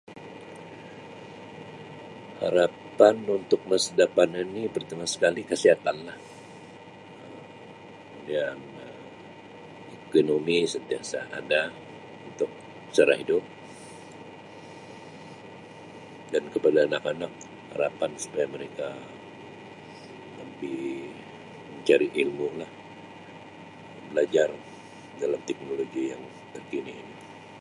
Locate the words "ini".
27.03-27.15